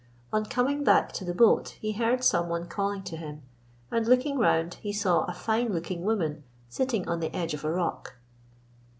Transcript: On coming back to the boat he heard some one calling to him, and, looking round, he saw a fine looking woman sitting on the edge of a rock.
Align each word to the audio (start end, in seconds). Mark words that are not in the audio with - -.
On 0.33 0.45
coming 0.45 0.83
back 0.83 1.11
to 1.11 1.23
the 1.23 1.31
boat 1.35 1.77
he 1.79 1.91
heard 1.91 2.23
some 2.23 2.49
one 2.49 2.65
calling 2.67 3.03
to 3.03 3.15
him, 3.15 3.43
and, 3.91 4.07
looking 4.07 4.39
round, 4.39 4.73
he 4.81 4.91
saw 4.91 5.25
a 5.25 5.33
fine 5.35 5.71
looking 5.71 6.03
woman 6.03 6.43
sitting 6.67 7.07
on 7.07 7.19
the 7.19 7.35
edge 7.35 7.53
of 7.53 7.63
a 7.63 7.71
rock. 7.71 8.15